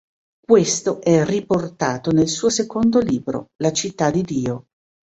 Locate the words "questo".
0.43-0.99